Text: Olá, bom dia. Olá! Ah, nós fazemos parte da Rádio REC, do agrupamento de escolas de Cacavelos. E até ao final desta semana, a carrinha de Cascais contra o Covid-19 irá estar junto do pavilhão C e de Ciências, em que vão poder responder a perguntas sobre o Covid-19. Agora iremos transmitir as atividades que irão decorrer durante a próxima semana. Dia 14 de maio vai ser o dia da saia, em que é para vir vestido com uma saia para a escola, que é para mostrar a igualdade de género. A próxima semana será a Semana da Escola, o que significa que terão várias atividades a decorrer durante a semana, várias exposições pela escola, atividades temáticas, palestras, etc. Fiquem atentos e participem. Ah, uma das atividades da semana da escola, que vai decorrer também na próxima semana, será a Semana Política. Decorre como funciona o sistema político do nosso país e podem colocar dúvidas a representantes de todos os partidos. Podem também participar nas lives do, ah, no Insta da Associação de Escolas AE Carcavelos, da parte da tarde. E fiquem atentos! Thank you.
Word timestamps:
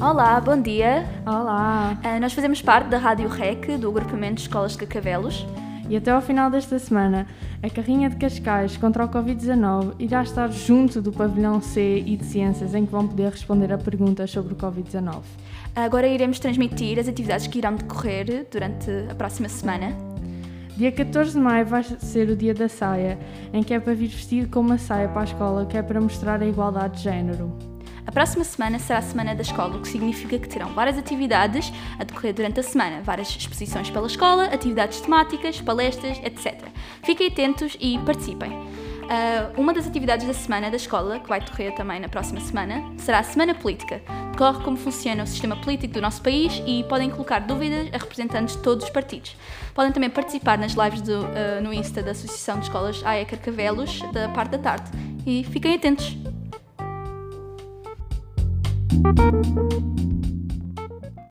Olá, 0.00 0.40
bom 0.40 0.62
dia. 0.62 1.04
Olá! 1.26 1.98
Ah, 2.04 2.20
nós 2.20 2.32
fazemos 2.32 2.62
parte 2.62 2.86
da 2.86 2.98
Rádio 2.98 3.28
REC, 3.28 3.76
do 3.76 3.88
agrupamento 3.88 4.36
de 4.36 4.42
escolas 4.42 4.72
de 4.72 4.78
Cacavelos. 4.78 5.44
E 5.88 5.96
até 5.96 6.12
ao 6.12 6.22
final 6.22 6.48
desta 6.48 6.78
semana, 6.78 7.26
a 7.60 7.68
carrinha 7.68 8.08
de 8.08 8.14
Cascais 8.14 8.76
contra 8.76 9.04
o 9.04 9.08
Covid-19 9.08 9.94
irá 9.98 10.22
estar 10.22 10.52
junto 10.52 11.02
do 11.02 11.10
pavilhão 11.10 11.60
C 11.60 12.04
e 12.06 12.16
de 12.16 12.24
Ciências, 12.24 12.76
em 12.76 12.86
que 12.86 12.92
vão 12.92 13.08
poder 13.08 13.32
responder 13.32 13.72
a 13.72 13.76
perguntas 13.76 14.30
sobre 14.30 14.52
o 14.52 14.56
Covid-19. 14.56 15.20
Agora 15.74 16.06
iremos 16.06 16.38
transmitir 16.38 17.00
as 17.00 17.08
atividades 17.08 17.48
que 17.48 17.58
irão 17.58 17.74
decorrer 17.74 18.46
durante 18.48 18.88
a 19.10 19.14
próxima 19.16 19.48
semana. 19.48 19.96
Dia 20.76 20.92
14 20.92 21.32
de 21.32 21.38
maio 21.38 21.66
vai 21.66 21.82
ser 21.82 22.30
o 22.30 22.36
dia 22.36 22.54
da 22.54 22.68
saia, 22.68 23.18
em 23.52 23.64
que 23.64 23.74
é 23.74 23.80
para 23.80 23.94
vir 23.94 24.06
vestido 24.06 24.48
com 24.48 24.60
uma 24.60 24.78
saia 24.78 25.08
para 25.08 25.22
a 25.22 25.24
escola, 25.24 25.66
que 25.66 25.76
é 25.76 25.82
para 25.82 26.00
mostrar 26.00 26.40
a 26.40 26.46
igualdade 26.46 26.98
de 26.98 27.02
género. 27.02 27.77
A 28.08 28.10
próxima 28.10 28.42
semana 28.42 28.78
será 28.78 29.00
a 29.00 29.02
Semana 29.02 29.34
da 29.34 29.42
Escola, 29.42 29.76
o 29.76 29.82
que 29.82 29.88
significa 29.88 30.38
que 30.38 30.48
terão 30.48 30.72
várias 30.72 30.96
atividades 30.96 31.70
a 31.98 32.04
decorrer 32.04 32.32
durante 32.32 32.58
a 32.58 32.62
semana, 32.62 33.02
várias 33.02 33.28
exposições 33.28 33.90
pela 33.90 34.06
escola, 34.06 34.46
atividades 34.46 35.02
temáticas, 35.02 35.60
palestras, 35.60 36.18
etc. 36.24 36.58
Fiquem 37.02 37.26
atentos 37.26 37.76
e 37.78 37.98
participem. 37.98 38.50
Ah, 39.10 39.52
uma 39.58 39.74
das 39.74 39.86
atividades 39.86 40.26
da 40.26 40.32
semana 40.32 40.70
da 40.70 40.76
escola, 40.78 41.20
que 41.20 41.28
vai 41.28 41.38
decorrer 41.38 41.74
também 41.74 42.00
na 42.00 42.08
próxima 42.08 42.40
semana, 42.40 42.82
será 42.96 43.18
a 43.18 43.22
Semana 43.22 43.54
Política. 43.54 44.00
Decorre 44.32 44.64
como 44.64 44.78
funciona 44.78 45.24
o 45.24 45.26
sistema 45.26 45.56
político 45.56 45.92
do 45.92 46.00
nosso 46.00 46.22
país 46.22 46.62
e 46.66 46.84
podem 46.84 47.10
colocar 47.10 47.40
dúvidas 47.40 47.88
a 47.92 47.98
representantes 47.98 48.56
de 48.56 48.62
todos 48.62 48.84
os 48.84 48.90
partidos. 48.90 49.36
Podem 49.74 49.92
também 49.92 50.08
participar 50.08 50.56
nas 50.56 50.72
lives 50.72 51.02
do, 51.02 51.26
ah, 51.26 51.60
no 51.60 51.74
Insta 51.74 52.02
da 52.02 52.12
Associação 52.12 52.58
de 52.58 52.64
Escolas 52.68 53.04
AE 53.04 53.26
Carcavelos, 53.26 54.00
da 54.14 54.30
parte 54.30 54.52
da 54.52 54.58
tarde. 54.58 54.90
E 55.26 55.44
fiquem 55.44 55.74
atentos! 55.74 56.27
Thank 58.90 59.18
you. 59.18 59.97